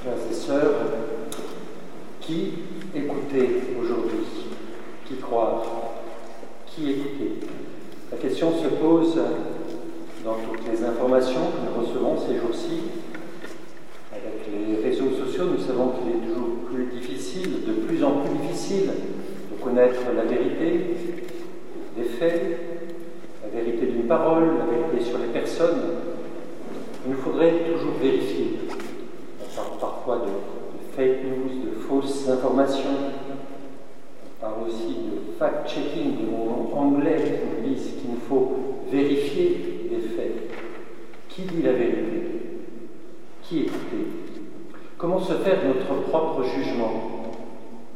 frères 0.00 0.14
et 0.30 0.34
sœurs, 0.34 0.74
qui 2.20 2.52
écouter 2.94 3.48
aujourd'hui? 3.80 4.26
Qui 5.06 5.16
croire? 5.16 5.64
Qui 6.66 6.90
écouter? 6.90 7.32
La 8.12 8.18
question 8.18 8.52
se 8.52 8.68
pose 8.68 9.18
dans 10.24 10.34
toutes 10.34 10.70
les 10.70 10.84
informations 10.84 11.40
que 11.50 11.68
nous 11.68 11.86
recevons 11.86 12.16
ces 12.16 12.36
jours-ci. 12.38 12.82
Avec 14.12 14.46
les 14.52 14.88
réseaux 14.88 15.10
sociaux, 15.24 15.46
nous 15.46 15.64
savons 15.64 15.90
qu'il 15.90 16.10
est 16.10 16.26
toujours 16.28 16.48
plus 16.70 16.86
difficile, 16.86 17.64
de 17.66 17.72
plus 17.72 18.02
en 18.04 18.20
plus 18.20 18.38
difficile, 18.38 18.90
de 19.50 19.62
connaître 19.62 20.00
la 20.14 20.24
vérité 20.24 20.80
des 21.96 22.04
faits, 22.04 22.58
la 23.42 23.60
vérité 23.60 23.86
d'une 23.86 24.04
parole, 24.04 24.44
la 24.58 24.66
vérité 24.66 25.10
sur 25.10 25.18
les 25.18 25.28
personnes. 25.28 25.80
Il 27.04 27.12
nous 27.12 27.18
faudrait 27.18 27.52
toujours 27.72 27.94
vérifier. 28.00 28.58
De, 30.08 30.96
fake 30.96 31.22
news, 31.22 31.66
de 31.66 31.74
fausses 31.80 32.30
informations. 32.30 33.12
On 34.24 34.40
parle 34.40 34.66
aussi 34.66 34.86
de 34.86 35.38
fact-checking, 35.38 36.16
des 36.16 36.24
mots 36.24 36.72
anglais 36.74 37.16
qui 37.24 37.68
nous 37.68 37.74
disent 37.74 37.92
qu'il 38.00 38.12
nous 38.12 38.20
faut 38.26 38.52
vérifier 38.90 39.90
les 39.90 40.00
faits. 40.00 40.50
Qui 41.28 41.42
dit 41.42 41.62
la 41.62 41.72
vérité? 41.72 42.22
Qui 43.42 43.60
écouter 43.64 44.06
Comment 44.96 45.20
se 45.20 45.34
faire 45.34 45.58
notre 45.66 46.00
propre 46.08 46.42
jugement? 46.42 47.34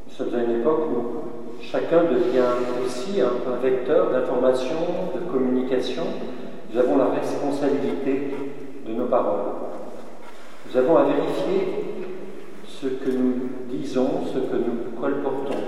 Nous 0.06 0.14
sommes 0.14 0.34
à 0.34 0.44
une 0.44 0.60
époque 0.60 0.82
où 0.94 1.62
chacun 1.62 2.04
devient 2.04 2.84
aussi 2.84 3.22
un, 3.22 3.50
un 3.50 3.56
vecteur 3.56 4.10
d'information, 4.10 4.76
de 5.14 5.32
communication. 5.32 6.02
Nous 6.70 6.78
avons 6.78 6.98
la 6.98 7.06
responsabilité 7.06 8.34
de 8.86 8.92
nos 8.92 9.06
paroles. 9.06 9.52
Nous 10.70 10.76
avons 10.78 10.96
à 10.98 11.04
vérifier 11.04 11.92
ce 13.92 14.38
que 14.38 14.56
nous 14.56 14.98
colportons. 14.98 15.58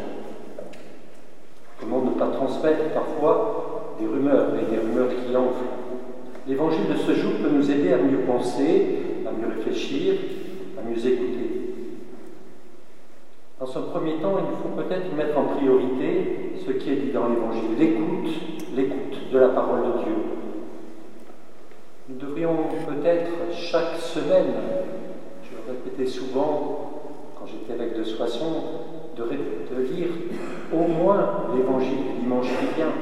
Comment 1.78 2.02
ne 2.02 2.10
pas 2.12 2.28
transmettre 2.28 2.94
parfois 2.94 3.96
des 4.00 4.06
rumeurs 4.06 4.48
et 4.56 4.70
des 4.74 4.80
rumeurs 4.80 5.08
qui 5.08 5.36
enflent. 5.36 5.64
L'évangile 6.48 6.88
de 6.90 6.96
ce 6.96 7.12
jour 7.12 7.32
peut 7.42 7.50
nous 7.50 7.70
aider 7.70 7.92
à 7.92 7.98
mieux 7.98 8.20
penser, 8.26 8.98
à 9.26 9.30
mieux 9.30 9.54
réfléchir, 9.54 10.14
à 10.78 10.88
mieux 10.88 11.06
écouter. 11.06 11.50
Dans 13.60 13.66
ce 13.66 13.78
premier 13.78 14.14
temps, 14.14 14.36
il 14.38 14.56
faut 14.62 14.82
peut-être 14.82 15.14
mettre 15.14 15.38
en 15.38 15.44
priorité 15.44 16.52
ce 16.66 16.72
qui 16.72 16.90
est 16.90 16.96
dit 16.96 17.12
dans 17.12 17.28
l'évangile, 17.28 17.78
l'écoute, 17.78 18.30
l'écoute 18.74 19.30
de 19.32 19.38
la 19.38 19.48
parole 19.48 19.82
de 19.82 20.04
Dieu. 20.04 20.14
Nous 22.08 22.16
devrions 22.16 22.56
peut-être 22.86 23.30
chaque 23.52 23.96
semaine, 23.96 24.54
je 25.42 25.56
le 25.56 25.72
répétais 25.72 26.06
souvent 26.06 26.93
quand 27.44 27.50
j'étais 27.50 27.78
avec 27.80 27.98
de 27.98 28.04
Soissons, 28.04 28.62
de, 29.16 29.22
de, 29.22 29.82
lire 29.82 30.08
au 30.72 30.88
moins 30.88 31.44
l'évangile 31.54 31.98
du 32.14 32.22
dimanche 32.22 32.46
qui 32.46 32.74
vient, 32.76 32.92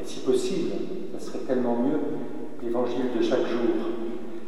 et 0.00 0.04
si 0.04 0.20
possible, 0.20 0.72
ce 1.18 1.26
serait 1.26 1.40
tellement 1.46 1.76
mieux, 1.76 2.00
l'évangile 2.62 3.12
de 3.16 3.22
chaque 3.22 3.46
jour. 3.46 3.74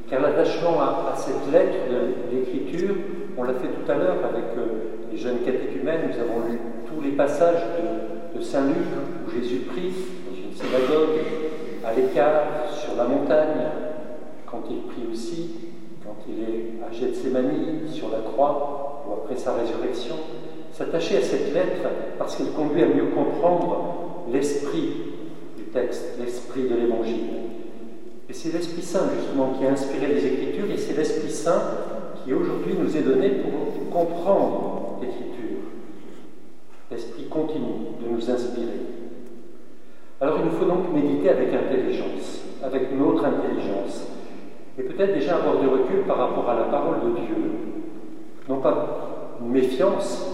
Car 0.09 0.23
l'attachement 0.23 0.81
à, 0.81 1.15
cette 1.17 1.53
lettre 1.53 1.77
de 1.91 2.35
l'écriture, 2.35 2.95
on 3.37 3.43
l'a 3.43 3.55
fait 3.55 3.69
tout 3.69 3.91
à 3.91 3.95
l'heure 3.97 4.25
avec 4.25 4.57
euh, 4.57 5.11
les 5.13 5.19
jeunes 5.19 5.41
catéchumènes, 5.45 6.09
nous 6.09 6.19
avons 6.19 6.49
lu 6.49 6.59
tous 6.87 7.03
les 7.03 7.11
passages 7.11 7.63
de, 7.77 8.39
de 8.39 8.43
Saint 8.43 8.67
Luc 8.67 8.77
où 9.27 9.31
Jésus 9.31 9.65
prie 9.67 9.93
dans 10.31 10.37
une 10.37 10.55
synagogue, 10.55 11.21
à 11.85 11.93
l'écart, 11.93 12.71
sur 12.73 12.97
la 12.97 13.05
montagne, 13.05 13.67
quand 14.47 14.63
il 14.71 14.81
prie 14.83 15.07
aussi, 15.13 15.51
quand 16.03 16.17
il 16.27 16.43
est 16.43 16.87
à 16.89 16.93
Gethsemane, 16.93 17.87
sur 17.93 18.09
la 18.11 18.19
croix, 18.19 18.96
après 19.13 19.37
sa 19.37 19.55
résurrection, 19.55 20.17
s'attacher 20.73 21.19
à 21.19 21.23
cette 21.23 21.53
lettre 21.55 21.89
parce 22.19 22.37
qu'elle 22.37 22.53
conduit 22.53 22.83
à 22.83 22.87
mieux 22.87 23.07
comprendre 23.15 24.25
l'esprit 24.33 24.93
du 25.57 25.65
texte, 25.65 26.19
l'esprit 26.19 26.69
de 26.69 26.75
l'Évangile. 26.75 27.47
Et 28.29 28.33
c'est 28.33 28.53
l'Esprit 28.53 28.83
Saint, 28.83 29.09
justement, 29.17 29.55
qui 29.57 29.65
a 29.65 29.71
inspiré 29.71 30.09
les 30.09 30.27
Écritures, 30.27 30.71
et 30.71 30.77
c'est 30.77 30.97
l'Esprit 30.97 31.31
Saint 31.31 31.63
qui 32.25 32.35
aujourd'hui 32.35 32.75
nous 32.77 32.97
est 32.97 33.03
donné 33.03 33.31
pour 33.31 33.89
comprendre 33.91 34.99
l'Écriture. 35.01 35.63
L'Esprit 36.91 37.27
continue 37.27 37.95
de 38.03 38.13
nous 38.13 38.31
inspirer. 38.31 38.81
Alors 40.21 40.39
il 40.41 40.47
nous 40.47 40.59
faut 40.59 40.65
donc 40.65 40.93
méditer 40.93 41.29
avec 41.29 41.49
intelligence, 41.53 42.43
avec 42.63 42.99
notre 42.99 43.25
intelligence, 43.25 44.09
et 44.79 44.83
peut-être 44.83 45.15
déjà 45.15 45.37
avoir 45.37 45.61
du 45.61 45.69
recul 45.69 46.03
par 46.07 46.17
rapport 46.17 46.49
à 46.49 46.57
la 46.57 46.65
parole 46.65 46.97
de 47.05 47.21
Dieu. 47.21 47.37
Non 48.49 48.61
pas 48.61 49.37
une 49.41 49.51
méfiance, 49.51 50.25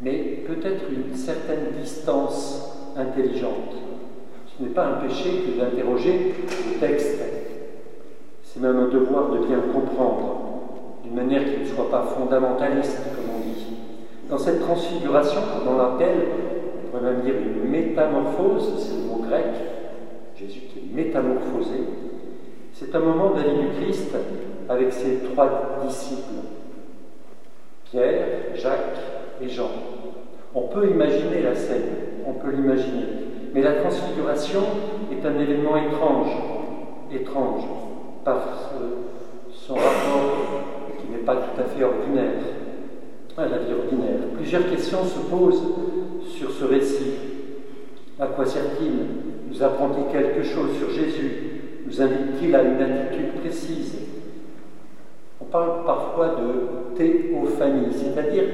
mais 0.00 0.44
peut-être 0.46 0.84
une 0.90 1.14
certaine 1.16 1.72
distance 1.80 2.92
intelligente. 2.96 3.74
Ce 4.46 4.62
n'est 4.62 4.70
pas 4.70 4.86
un 4.86 5.06
péché 5.06 5.30
que 5.44 5.60
d'interroger 5.60 6.34
le 6.72 6.78
texte. 6.78 7.20
C'est 8.42 8.60
même 8.60 8.76
un 8.76 8.88
devoir 8.88 9.30
de 9.30 9.46
bien 9.46 9.60
comprendre, 9.72 10.40
d'une 11.04 11.14
manière 11.14 11.44
qui 11.44 11.60
ne 11.60 11.64
soit 11.64 11.90
pas 11.90 12.02
fondamentaliste, 12.02 12.98
comme 13.14 13.36
on 13.36 13.40
dit. 13.40 13.66
Dans 14.28 14.38
cette 14.38 14.60
transfiguration, 14.60 15.40
on 15.68 15.76
l'appelle, 15.76 16.28
on 16.84 16.96
pourrait 16.96 17.12
même 17.12 17.22
dire 17.22 17.34
une 17.34 17.68
métamorphose, 17.68 18.74
c'est 18.78 18.96
le 18.96 19.08
mot 19.08 19.24
grec, 19.26 19.46
Jésus 20.36 20.60
qui 20.72 20.78
est 20.78 20.94
métamorphosé, 20.94 21.80
c'est 22.72 22.94
un 22.94 23.00
moment 23.00 23.30
de 23.30 23.42
du 23.42 23.68
Christ 23.80 24.14
avec 24.70 24.92
ses 24.92 25.18
trois 25.32 25.80
disciples, 25.84 26.46
Pierre, 27.90 28.54
Jacques 28.54 29.00
et 29.42 29.48
Jean. 29.48 29.68
On 30.54 30.62
peut 30.68 30.88
imaginer 30.88 31.42
la 31.42 31.56
scène, 31.56 31.90
on 32.24 32.34
peut 32.34 32.52
l'imaginer, 32.52 33.06
mais 33.52 33.62
la 33.62 33.72
transfiguration 33.72 34.60
est 35.10 35.26
un 35.26 35.38
événement 35.40 35.76
étrange, 35.76 36.30
étrange, 37.12 37.64
par 38.24 38.42
son 39.52 39.74
rapport 39.74 40.62
qui 41.00 41.10
n'est 41.10 41.24
pas 41.24 41.36
tout 41.36 41.60
à 41.60 41.64
fait 41.64 41.82
ordinaire 41.82 42.40
à 43.36 43.42
la 43.42 43.58
vie 43.58 43.72
ordinaire. 43.72 44.20
Plusieurs 44.36 44.70
questions 44.70 45.04
se 45.04 45.18
posent 45.30 45.62
sur 46.28 46.50
ce 46.52 46.64
récit. 46.64 47.14
À 48.20 48.26
quoi 48.26 48.46
sert-il? 48.46 48.92
Nous 49.50 49.62
apprend-il 49.62 50.12
quelque 50.12 50.44
chose 50.44 50.76
sur 50.78 50.90
Jésus? 50.90 51.32
Nous 51.86 52.00
invite-t-il 52.00 52.54
à 52.54 52.62
une 52.62 52.80
attitude 52.80 53.32
précise? 53.40 54.19
Parle 55.50 55.84
parfois 55.84 56.28
de 56.28 56.96
théophanie, 56.96 57.92
c'est-à-dire 57.92 58.44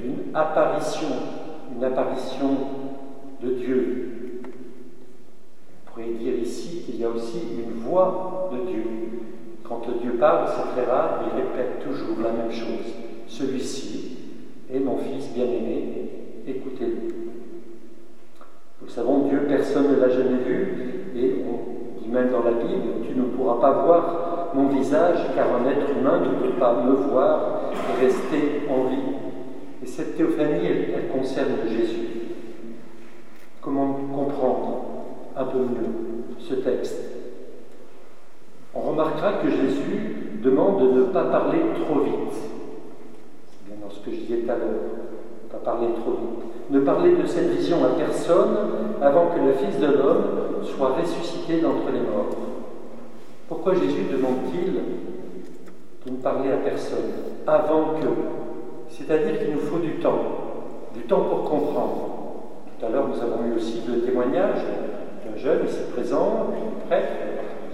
d'une 0.00 0.34
apparition, 0.34 1.08
une 1.76 1.84
apparition 1.84 2.48
de 3.42 3.50
Dieu. 3.50 4.42
On 5.86 5.90
pourrait 5.90 6.14
dire 6.18 6.34
ici 6.38 6.82
qu'il 6.84 7.00
y 7.00 7.04
a 7.04 7.08
aussi 7.08 7.40
une 7.58 7.80
voix 7.80 8.50
de 8.52 8.70
Dieu. 8.70 8.84
Quand 9.64 9.82
Dieu 10.00 10.12
parle, 10.12 10.48
c'est 10.48 10.80
très 10.80 10.90
rare, 10.90 11.24
il 11.26 11.40
répète 11.40 11.80
toujours 11.84 12.18
la 12.22 12.32
même 12.32 12.52
chose. 12.52 12.94
Celui-ci 13.26 14.18
est 14.72 14.78
mon 14.78 14.98
fils 14.98 15.32
bien-aimé, 15.32 16.10
écoutez-le. 16.46 17.14
Nous 18.82 18.88
savons, 18.88 19.26
Dieu, 19.28 19.46
personne 19.48 19.90
ne 19.90 20.00
l'a 20.00 20.08
jamais 20.08 20.42
vu, 20.44 21.12
et 21.16 21.44
on 21.44 22.00
dit 22.00 22.08
même 22.08 22.30
dans 22.30 22.44
la 22.44 22.52
Bible, 22.52 23.02
tu 23.04 23.18
ne 23.18 23.24
pourras 23.24 23.60
pas 23.60 23.82
voir 23.82 24.25
mon 24.56 24.68
visage, 24.68 25.18
car 25.34 25.46
un 25.54 25.68
être 25.70 25.90
humain 25.90 26.20
ne 26.20 26.46
peut 26.46 26.54
pas 26.58 26.82
me 26.82 26.92
voir 26.92 27.70
et 27.72 28.04
rester 28.04 28.62
en 28.70 28.88
vie. 28.88 29.16
Et 29.82 29.86
cette 29.86 30.16
théophanie, 30.16 30.66
elle, 30.66 31.08
concerne 31.08 31.52
Jésus. 31.68 32.08
Comment 33.60 33.98
comprendre 34.14 34.82
un 35.36 35.44
peu 35.44 35.58
mieux 35.58 36.34
ce 36.38 36.54
texte? 36.54 37.02
On 38.74 38.80
remarquera 38.80 39.34
que 39.34 39.50
Jésus 39.50 40.40
demande 40.42 40.80
de 40.80 41.00
ne 41.00 41.02
pas 41.04 41.24
parler 41.24 41.58
trop 41.84 42.00
vite. 42.00 42.32
C'est 43.50 43.66
bien 43.66 43.76
dans 43.82 43.90
ce 43.90 44.00
que 44.00 44.10
je 44.10 44.16
disais 44.16 44.38
tout 44.38 44.50
à 44.50 44.56
l'heure, 44.56 45.50
pas 45.50 45.58
parler 45.58 45.88
trop 46.00 46.12
vite. 46.12 46.70
Ne 46.70 46.80
parler 46.80 47.14
de 47.16 47.26
cette 47.26 47.50
vision 47.50 47.78
à 47.84 47.98
personne 47.98 48.56
avant 49.02 49.28
que 49.28 49.40
le 49.40 49.52
Fils 49.52 49.78
de 49.78 49.86
l'homme 49.86 50.24
soit 50.62 50.96
ressuscité 51.00 51.60
d'entre 51.60 51.90
les 51.92 52.00
morts. 52.00 52.45
Pourquoi 53.48 53.74
Jésus 53.74 54.06
demande-t-il 54.10 54.74
de 56.04 56.10
ne 56.10 56.16
parler 56.16 56.50
à 56.50 56.56
personne 56.56 57.12
avant 57.46 57.94
que? 58.00 58.08
C'est-à-dire 58.88 59.38
qu'il 59.38 59.52
nous 59.52 59.60
faut 59.60 59.78
du 59.78 60.00
temps, 60.00 60.18
du 60.92 61.02
temps 61.02 61.20
pour 61.20 61.44
comprendre. 61.44 62.10
Tout 62.66 62.86
à 62.86 62.88
l'heure, 62.88 63.06
nous 63.06 63.22
avons 63.22 63.46
eu 63.46 63.56
aussi 63.56 63.82
le 63.86 64.00
témoignage 64.00 64.58
d'un 65.24 65.36
jeune 65.36 65.64
ici 65.64 65.78
présent, 65.92 66.48
un 66.50 66.86
prêtre, 66.88 67.12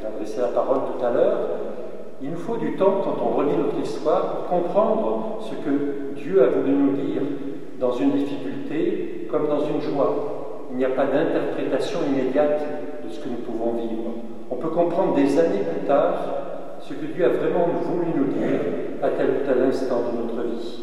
a 0.05 0.09
adressé 0.09 0.43
la 0.43 0.49
parole 0.49 0.81
tout 0.93 1.05
à 1.05 1.11
l'heure. 1.11 1.39
Il 2.21 2.31
nous 2.31 2.37
faut 2.37 2.59
du 2.59 2.77
temps, 2.77 3.01
quand 3.03 3.17
on 3.25 3.35
relit 3.37 3.57
notre 3.57 3.79
histoire, 3.83 4.47
pour 4.49 4.49
comprendre 4.49 5.39
ce 5.41 5.55
que 5.55 6.21
Dieu 6.21 6.43
a 6.43 6.49
voulu 6.49 6.73
nous 6.73 6.97
dire 6.97 7.23
dans 7.81 7.93
une 7.93 8.13
difficulté 8.13 9.27
comme 9.31 9.49
dans 9.49 9.61
une 9.61 9.81
joie. 9.81 10.69
Il 10.71 10.77
n'y 10.77 10.85
a 10.85 10.91
pas 10.91 11.07
d'interprétation 11.07 12.01
immédiate 12.07 12.61
de 13.05 13.11
ce 13.11 13.21
que 13.21 13.29
nous 13.31 13.37
pouvons 13.37 13.73
vivre. 13.73 14.32
On 14.53 14.57
peut 14.57 14.69
comprendre 14.69 15.15
des 15.15 15.39
années 15.39 15.65
plus 15.65 15.87
tard 15.87 16.13
ce 16.83 16.93
que 16.93 17.07
Dieu 17.07 17.25
a 17.25 17.31
vraiment 17.31 17.69
voulu 17.85 18.09
nous 18.15 18.35
dire, 18.35 18.61
à 19.03 19.09
tel 19.09 19.63
instant 19.67 20.03
de 20.13 20.19
notre 20.19 20.47
vie. 20.47 20.79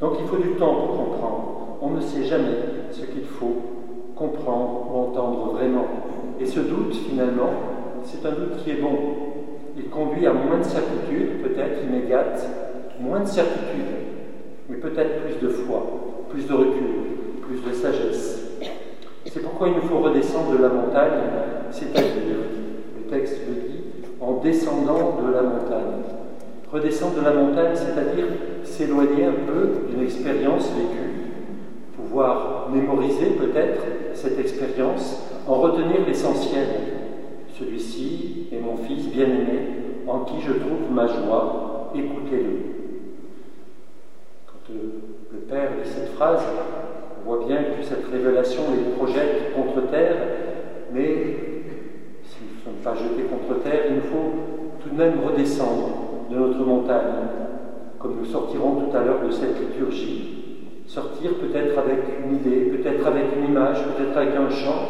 Donc 0.00 0.12
il 0.20 0.26
faut 0.28 0.36
du 0.36 0.50
temps 0.50 0.72
pour 0.72 0.96
comprendre. 0.96 1.78
On 1.82 1.90
ne 1.90 2.00
sait 2.00 2.22
jamais 2.22 2.54
ce 2.92 3.00
qu'il 3.00 3.24
faut 3.24 3.56
comprendre 4.14 4.86
ou 4.88 4.98
entendre 4.98 5.50
vraiment. 5.50 5.84
Et 6.38 6.46
ce 6.46 6.60
doute, 6.60 6.94
finalement, 6.94 7.50
c'est 8.04 8.24
un 8.24 8.30
doute 8.30 8.58
qui 8.62 8.70
est 8.70 8.80
bon. 8.80 8.96
Il 9.76 9.90
conduit 9.90 10.24
à 10.28 10.32
moins 10.32 10.58
de 10.58 10.64
certitude, 10.64 11.42
peut-être 11.42 11.82
immédiate, 11.84 12.48
moins 13.00 13.20
de 13.20 13.26
certitude, 13.26 13.96
mais 14.68 14.76
peut-être 14.76 15.24
plus 15.24 15.44
de 15.44 15.48
foi, 15.48 15.82
plus 16.28 16.46
de 16.46 16.54
recul, 16.54 16.86
plus 17.48 17.68
de 17.68 17.74
sagesse. 17.74 18.60
C'est 19.26 19.42
pourquoi 19.42 19.66
il 19.68 19.74
nous 19.74 19.88
faut 19.88 19.98
redescendre 19.98 20.56
de 20.56 20.62
la 20.62 20.68
montagne, 20.68 21.20
c'est-à-dire, 21.72 22.61
texte 23.12 23.40
le 23.46 23.68
dit, 23.68 23.82
en 24.20 24.38
descendant 24.40 25.18
de 25.20 25.32
la 25.32 25.42
montagne. 25.42 26.02
Redescendre 26.72 27.16
de 27.20 27.24
la 27.24 27.34
montagne, 27.34 27.74
c'est-à-dire 27.74 28.26
s'éloigner 28.64 29.26
un 29.26 29.46
peu 29.46 29.88
d'une 29.90 30.02
expérience 30.02 30.70
vécue, 30.70 31.12
pouvoir 31.94 32.70
mémoriser 32.72 33.26
peut-être 33.38 33.82
cette 34.14 34.38
expérience, 34.38 35.22
en 35.46 35.56
retenir 35.56 36.06
l'essentiel. 36.06 36.66
Celui-ci 37.58 38.48
est 38.50 38.60
mon 38.60 38.76
fils 38.76 39.08
bien-aimé, 39.08 39.60
en 40.06 40.20
qui 40.20 40.40
je 40.40 40.52
trouve 40.52 40.90
ma 40.90 41.06
joie, 41.06 41.92
écoutez-le. 41.94 42.58
Quand 44.46 44.72
euh, 44.72 45.02
le 45.32 45.38
Père 45.40 45.70
dit 45.82 45.88
cette 45.88 46.14
phrase, 46.14 46.42
on 47.20 47.28
voit 47.28 47.44
bien 47.46 47.58
que 47.58 47.84
cette 47.84 48.06
révélation 48.10 48.62
les 48.74 48.92
projette 48.92 49.54
contre 49.54 49.90
terre, 49.90 50.16
mais 50.92 51.52
si 52.24 52.38
nous 52.40 52.58
ne 52.58 52.64
sommes 52.64 52.71
pas 52.82 52.94
jetés 52.94 53.24
contre 53.24 53.62
terre, 53.62 53.84
il 53.88 53.96
nous 53.96 54.02
faut 54.02 54.32
tout 54.82 54.90
de 54.90 54.96
même 54.96 55.14
redescendre 55.24 55.90
de 56.30 56.36
notre 56.36 56.64
montagne, 56.64 57.28
comme 57.98 58.16
nous 58.18 58.26
sortirons 58.26 58.82
tout 58.82 58.96
à 58.96 59.02
l'heure 59.02 59.20
de 59.24 59.30
cette 59.30 59.58
liturgie. 59.60 60.28
Sortir 60.86 61.34
peut-être 61.34 61.78
avec 61.78 62.00
une 62.24 62.36
idée, 62.36 62.76
peut-être 62.76 63.06
avec 63.06 63.24
une 63.36 63.50
image, 63.50 63.78
peut-être 63.84 64.16
avec 64.16 64.34
un 64.34 64.50
chant, 64.50 64.88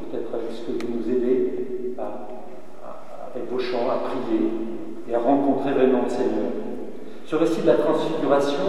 peut-être 0.00 0.34
avec 0.34 0.50
ce 0.52 0.62
que 0.62 0.86
vous 0.86 0.98
nous 0.98 1.10
aidez 1.10 1.72
avec 3.34 3.50
vos 3.50 3.58
chants 3.58 3.88
à 3.90 4.08
prier 4.08 4.48
et 5.08 5.14
à 5.14 5.18
rencontrer 5.18 5.72
vraiment 5.72 6.02
le 6.04 6.10
Seigneur. 6.10 6.52
Ce 7.26 7.36
récit 7.36 7.62
de 7.62 7.66
la 7.66 7.74
transfiguration 7.74 8.64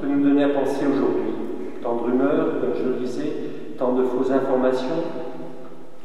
peut 0.00 0.08
nous 0.08 0.22
donner 0.22 0.44
à 0.44 0.48
penser 0.48 0.84
aujourd'hui 0.86 1.32
tant 1.82 1.96
de 1.96 2.02
rumeurs, 2.02 2.46
comme 2.60 2.74
je 2.74 2.88
le 2.88 2.94
disais, 2.96 3.32
tant 3.78 3.92
de 3.92 4.02
fausses 4.02 4.30
informations, 4.30 5.04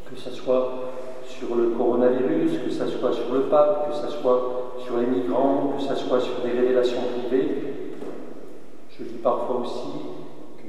que 0.10 0.20
ce 0.20 0.30
soit 0.30 0.92
sur 1.26 1.56
le 1.56 1.70
coronavirus, 1.70 2.60
que 2.66 2.72
ce 2.72 2.88
soit 2.88 3.14
sur 3.14 3.34
le 3.34 3.42
pape, 3.44 3.90
que 3.90 3.96
ce 3.96 4.18
soit 4.18 4.74
sur 4.80 4.98
les 4.98 5.06
migrants, 5.06 5.74
que 5.78 5.84
ce 5.84 5.96
soit 5.96 6.20
sur 6.20 6.42
des 6.44 6.52
révélations 6.52 7.02
privées. 7.18 7.50
Je 8.98 9.04
dis 9.04 9.18
parfois 9.24 9.62
aussi 9.62 9.90
que 10.58 10.64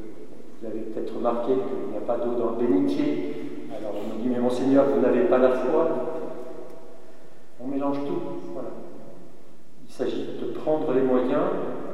vous 0.61 0.67
avez 0.67 0.81
peut-être 0.81 1.15
remarqué 1.15 1.53
qu'il 1.53 1.91
n'y 1.91 1.97
a 1.97 2.01
pas 2.01 2.17
d'eau 2.17 2.35
dans 2.39 2.51
le 2.51 2.67
bénitier. 2.67 3.69
Alors 3.77 3.95
on 3.95 4.17
me 4.17 4.23
dit, 4.23 4.29
mais 4.29 4.41
monseigneur, 4.41 4.87
vous 4.95 5.01
n'avez 5.01 5.25
pas 5.25 5.39
la 5.39 5.51
foi. 5.51 5.89
On 7.61 7.67
mélange 7.67 7.99
tout. 8.07 8.21
Il 9.87 9.93
s'agit 9.93 10.27
de 10.41 10.53
prendre 10.59 10.93
les 10.93 11.03
moyens 11.03 11.45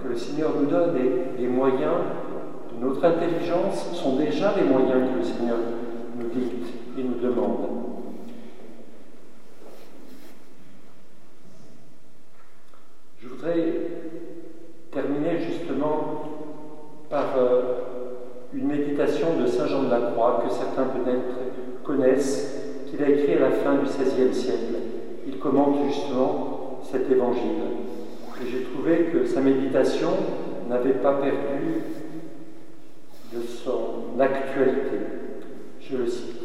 que 0.03 0.09
le 0.09 0.17
Seigneur 0.17 0.53
nous 0.59 0.67
donne 0.67 0.97
et 0.97 1.41
les 1.41 1.49
moyens 1.49 1.95
notre 2.81 3.05
intelligence 3.05 3.93
sont 3.93 4.17
déjà 4.17 4.55
les 4.57 4.63
moyens 4.63 5.11
que 5.13 5.19
le 5.19 5.23
Seigneur 5.25 5.59
nous 6.19 6.29
dicte 6.29 6.67
et 6.99 7.03
nous 7.03 7.21
demande. 7.21 7.69
Je 13.23 13.29
voudrais 13.29 13.75
terminer 14.91 15.41
par 17.09 17.37
euh, 17.37 17.61
une 18.53 18.67
méditation 18.67 19.29
de 19.41 19.47
Saint 19.47 19.67
Jean 19.67 19.83
de 19.85 19.91
la 19.91 20.11
Croix 20.13 20.45
que 20.45 20.53
certains 20.53 20.85
peut-être 20.85 21.85
connaissent, 21.85 22.85
qu'il 22.87 23.03
a 23.03 23.09
écrit 23.09 23.35
à 23.35 23.41
la 23.41 23.51
fin 23.51 23.75
du 23.75 23.85
XVIe 23.85 24.35
siècle. 24.35 24.75
Il 25.27 25.39
commente 25.39 25.77
justement 25.89 26.81
cet 26.91 27.11
évangile. 27.11 27.61
Et 28.43 28.49
j'ai 28.51 28.65
trouvé 28.65 29.11
que 29.13 29.27
sa 29.27 29.41
méditation 29.41 30.09
n'avait 30.69 30.95
pas 30.95 31.15
perdu 31.15 31.83
de 33.35 33.43
son 33.43 34.19
actualité. 34.19 34.99
Je 35.81 35.97
le 35.97 36.07
cite. 36.07 36.41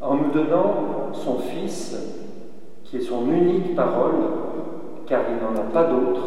En 0.00 0.16
nous 0.16 0.30
donnant 0.32 1.12
son 1.12 1.38
Fils, 1.38 1.96
qui 2.84 2.96
est 2.96 3.00
son 3.00 3.30
unique 3.30 3.74
parole, 3.74 4.14
car 5.06 5.22
il 5.30 5.36
n'en 5.36 5.60
a 5.60 5.64
pas 5.70 5.84
d'autre, 5.84 6.20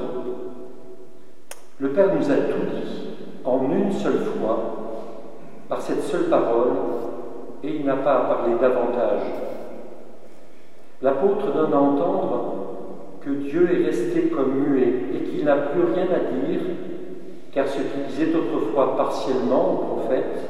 le 1.80 1.90
Père 1.90 2.16
nous 2.16 2.32
a 2.32 2.36
tout 2.36 2.66
dit 2.74 3.08
en 3.46 3.64
une 3.72 3.92
seule 3.92 4.24
fois, 4.40 4.60
par 5.70 5.82
cette 5.82 6.04
seule 6.04 6.26
parole, 6.26 6.74
et 7.64 7.76
il 7.76 7.86
n'a 7.86 7.98
pas 7.98 8.16
à 8.16 8.22
parler 8.22 8.56
davantage. 8.60 9.22
L'apôtre 11.02 11.54
donne 11.54 11.74
à 11.74 11.80
entendre 11.80 12.54
que 13.22 13.30
Dieu 13.30 13.70
est 13.72 13.86
resté 13.86 14.24
comme 14.24 14.54
muet 14.54 14.94
et 15.14 15.24
qu'il 15.24 15.46
n'a 15.46 15.56
plus 15.56 15.84
rien 15.94 16.06
à 16.06 16.48
dire 16.48 16.62
car 17.52 17.68
ce 17.68 17.78
qu'il 17.78 18.04
disait 18.08 18.36
autrefois 18.36 18.96
partiellement 18.98 19.72
au 19.72 19.76
prophète, 19.96 20.50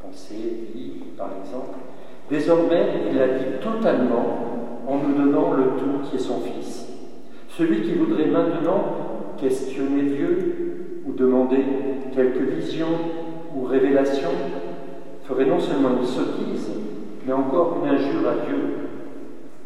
pensez 0.00 0.34
Élie 0.34 1.02
par 1.16 1.28
exemple, 1.42 1.78
désormais 2.30 2.86
il 3.10 3.18
l'a 3.18 3.28
dit 3.28 3.58
totalement 3.60 4.24
en 4.86 4.96
nous 4.96 5.14
donnant 5.14 5.52
le 5.52 5.64
tout 5.78 6.08
qui 6.08 6.16
est 6.16 6.20
son 6.20 6.40
Fils. 6.40 6.86
Celui 7.50 7.82
qui 7.82 7.94
voudrait 7.94 8.26
maintenant 8.26 8.84
questionner 9.40 10.02
Dieu 10.02 11.02
ou 11.06 11.12
demander 11.12 11.64
quelque 12.14 12.42
vision 12.42 12.88
ou 13.54 13.64
révélation 13.64 14.30
ferait 15.24 15.46
non 15.46 15.60
seulement 15.60 15.90
une 15.98 16.06
sottise, 16.06 16.70
mais 17.26 17.32
encore 17.32 17.78
une 17.82 17.90
injure 17.90 18.28
à 18.28 18.46
Dieu 18.46 18.58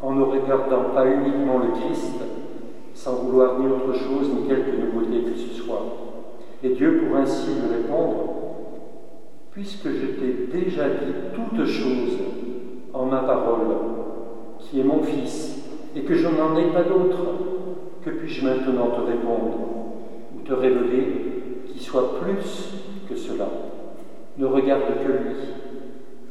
en 0.00 0.12
ne 0.12 0.22
regardant 0.22 0.90
pas 0.94 1.06
uniquement 1.06 1.58
le 1.58 1.80
Christ, 1.80 2.14
sans 2.94 3.14
vouloir 3.14 3.58
ni 3.60 3.66
autre 3.66 3.94
chose 3.94 4.30
ni 4.34 4.48
quelque 4.48 4.72
nouveauté 4.76 5.22
que 5.22 5.38
ce 5.38 5.54
soit. 5.54 5.82
Et 6.64 6.70
Dieu 6.70 7.02
pour 7.02 7.16
ainsi 7.16 7.50
lui 7.50 7.76
répondre, 7.76 8.34
puisque 9.52 9.88
je 9.88 10.06
t'ai 10.06 10.48
déjà 10.52 10.88
dit 10.88 11.12
toutes 11.34 11.64
choses 11.64 12.18
en 12.92 13.06
ma 13.06 13.20
parole, 13.20 13.76
qui 14.58 14.80
est 14.80 14.84
mon 14.84 15.02
Fils, 15.02 15.64
et 15.94 16.00
que 16.02 16.14
je 16.14 16.28
n'en 16.28 16.56
ai 16.56 16.72
pas 16.72 16.82
d'autre, 16.82 17.18
que 18.04 18.10
puis-je 18.10 18.44
maintenant 18.44 18.86
te 18.86 19.00
répondre 19.00 19.58
ou 20.34 20.40
te 20.40 20.52
révéler 20.52 21.64
qui 21.66 21.78
soit 21.78 22.18
plus 22.20 22.74
que 23.08 23.16
cela? 23.16 23.48
Ne 24.38 24.46
regarde 24.46 24.82
que 25.04 25.12
lui, 25.12 25.36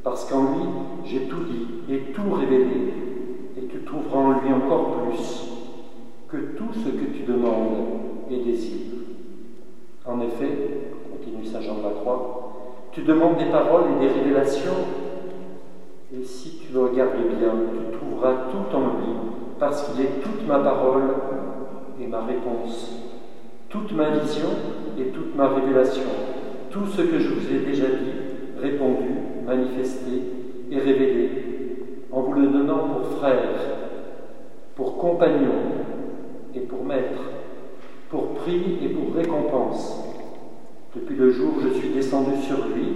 parce 0.03 0.29
qu'en 0.29 0.53
lui 0.53 0.65
j'ai 1.05 1.27
tout 1.27 1.43
dit 1.43 1.93
et 1.93 2.11
tout 2.13 2.33
révélé, 2.33 2.93
et 3.57 3.65
tu 3.67 3.79
trouveras 3.79 4.19
en 4.19 4.31
lui 4.41 4.53
encore 4.53 5.03
plus 5.03 5.47
que 6.29 6.37
tout 6.57 6.73
ce 6.73 6.89
que 6.89 7.05
tu 7.15 7.23
demandes 7.23 7.77
et 8.29 8.37
désires. 8.37 8.91
En 10.05 10.19
effet, 10.21 10.49
continue 11.11 11.45
Saint 11.45 11.61
Jean 11.61 11.77
de 11.77 11.83
la 11.83 11.91
Croix, 11.91 12.87
tu 12.91 13.03
demandes 13.03 13.37
des 13.37 13.51
paroles 13.51 13.83
et 13.95 14.07
des 14.07 14.13
révélations, 14.13 14.71
et 16.13 16.23
si 16.23 16.57
tu 16.57 16.73
le 16.73 16.81
regardes 16.81 17.11
bien, 17.37 17.53
tu 17.71 17.97
trouveras 17.97 18.33
tout 18.51 18.75
en 18.75 18.79
lui, 18.79 19.13
parce 19.59 19.89
qu'il 19.89 20.05
est 20.05 20.21
toute 20.21 20.47
ma 20.47 20.59
parole 20.59 21.03
et 22.01 22.07
ma 22.07 22.21
réponse, 22.25 22.99
toute 23.69 23.91
ma 23.93 24.09
vision 24.09 24.49
et 24.99 25.05
toute 25.05 25.35
ma 25.35 25.49
révélation, 25.49 26.03
tout 26.69 26.85
ce 26.87 27.01
que 27.01 27.19
je 27.19 27.29
vous 27.29 27.53
ai 27.53 27.59
déjà 27.59 27.87
dit, 27.87 28.61
répondu, 28.61 29.09
manifesté 29.45 30.11
et 30.71 30.77
révélé, 30.77 31.29
en 32.11 32.21
vous 32.21 32.33
le 32.33 32.47
donnant 32.47 32.89
pour 32.89 33.17
frère, 33.17 33.49
pour 34.75 34.97
compagnon 34.97 35.53
et 36.55 36.61
pour 36.61 36.83
maître 36.83 37.21
pour 38.11 38.33
prix 38.33 38.77
et 38.83 38.89
pour 38.89 39.15
récompense. 39.15 40.03
Depuis 40.93 41.15
le 41.15 41.31
jour 41.31 41.53
où 41.57 41.61
je 41.61 41.79
suis 41.79 41.89
descendu 41.89 42.31
sur 42.41 42.57
lui, 42.67 42.87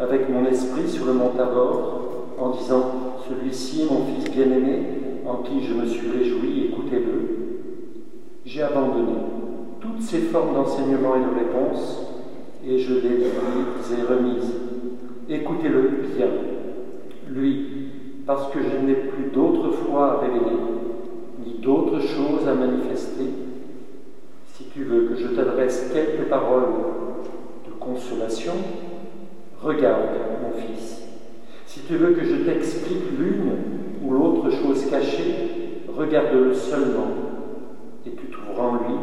avec 0.00 0.28
mon 0.28 0.44
esprit 0.46 0.88
sur 0.88 1.06
le 1.06 1.12
mont 1.12 1.30
Tabor, 1.36 2.34
en 2.40 2.50
disant 2.50 2.92
Celui-ci 3.28 3.82
est 3.82 3.92
mon 3.92 4.04
Fils 4.04 4.30
bien-aimé, 4.32 4.82
en 5.24 5.36
qui 5.36 5.64
je 5.64 5.74
me 5.74 5.86
suis 5.86 6.10
réjoui, 6.10 6.64
écoutez-le, 6.66 7.28
j'ai 8.44 8.62
abandonné 8.62 9.12
toutes 9.80 9.97
ces 10.08 10.20
formes 10.20 10.54
d'enseignement 10.54 11.16
et 11.16 11.20
de 11.20 11.38
réponse, 11.38 12.02
et 12.66 12.78
je 12.78 12.94
les 12.94 13.26
ai 13.26 14.02
remises. 14.08 14.54
Écoutez-le 15.28 15.90
bien, 16.16 16.28
lui, 17.28 17.66
parce 18.26 18.50
que 18.50 18.58
je 18.62 18.86
n'ai 18.86 18.94
plus 18.94 19.30
d'autre 19.34 19.70
foi 19.70 20.12
à 20.12 20.20
révéler, 20.20 20.56
ni 21.44 21.58
d'autres 21.60 22.00
choses 22.00 22.48
à 22.48 22.54
manifester 22.54 23.24
si 24.58 24.64
tu 24.74 24.82
veux 24.82 25.02
que 25.02 25.14
je 25.14 25.28
t'adresse 25.28 25.92
quelques 25.92 26.28
paroles 26.28 26.72
de 27.64 27.72
consolation, 27.78 28.54
regarde, 29.62 30.08
mon 30.42 30.60
fils. 30.60 31.04
Si 31.64 31.80
tu 31.82 31.94
veux 31.94 32.10
que 32.14 32.24
je 32.24 32.34
t'explique 32.44 33.04
l'une 33.16 33.52
ou 34.02 34.10
l'autre 34.10 34.50
chose 34.50 34.90
cachée, 34.90 35.84
regarde-le 35.96 36.52
seulement, 36.54 37.06
et 38.04 38.10
tu 38.10 38.26
trouveras 38.30 38.64
en 38.64 38.74
lui 38.74 38.94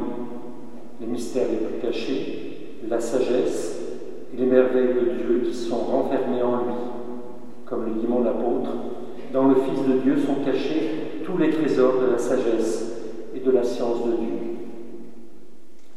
les 0.99 1.07
mystères 1.07 1.47
les 1.49 1.67
plus 1.67 1.79
cachés, 1.79 2.79
la 2.87 2.99
sagesse 2.99 3.79
et 4.33 4.37
les 4.37 4.45
merveilles 4.45 4.93
de 4.93 5.11
Dieu 5.11 5.41
qui 5.45 5.53
sont 5.53 5.77
renfermées 5.77 6.41
en 6.41 6.57
lui. 6.57 6.73
Comme 7.65 7.85
le 7.85 7.99
dit 7.99 8.07
mon 8.07 8.25
apôtre, 8.25 8.69
dans 9.33 9.47
le 9.47 9.55
Fils 9.55 9.87
de 9.87 9.99
Dieu 9.99 10.17
sont 10.17 10.43
cachés 10.45 11.23
tous 11.25 11.37
les 11.37 11.49
trésors 11.49 11.99
de 11.99 12.11
la 12.11 12.17
sagesse 12.17 13.01
et 13.35 13.39
de 13.39 13.51
la 13.51 13.63
science 13.63 14.05
de 14.05 14.11
Dieu. 14.11 14.35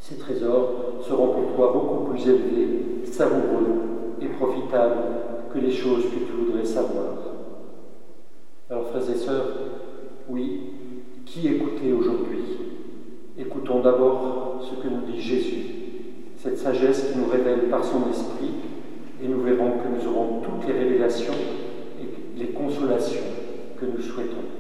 Ces 0.01 0.17
trésors 0.17 1.03
seront 1.07 1.29
pour 1.29 1.55
toi 1.55 1.73
beaucoup 1.73 2.11
plus 2.11 2.27
élevés, 2.27 3.05
savoureux 3.05 4.17
et 4.21 4.27
profitables 4.27 5.05
que 5.53 5.59
les 5.59 5.71
choses 5.71 6.05
que 6.05 6.19
tu 6.27 6.33
voudrais 6.33 6.65
savoir. 6.65 7.19
Alors 8.71 8.89
frères 8.89 9.11
et 9.11 9.17
sœurs, 9.17 9.49
oui, 10.29 10.61
qui 11.25 11.49
écouter 11.49 11.93
aujourd'hui? 11.93 12.68
Écoutons 13.39 13.81
d'abord 13.81 14.61
ce 14.69 14.83
que 14.83 14.93
nous 14.93 15.13
dit 15.13 15.21
Jésus, 15.21 15.67
cette 16.39 16.59
sagesse 16.59 17.13
qui 17.13 17.19
nous 17.19 17.27
révèle 17.27 17.69
par 17.71 17.85
son 17.85 18.11
esprit, 18.11 18.51
et 19.23 19.29
nous 19.29 19.41
verrons 19.43 19.73
que 19.79 19.89
nous 19.89 20.11
aurons 20.11 20.41
toutes 20.41 20.67
les 20.69 20.79
révélations 20.79 21.35
et 22.01 22.39
les 22.39 22.49
consolations 22.49 23.23
que 23.81 23.87
nous 23.87 24.03
souhaitons. 24.03 24.58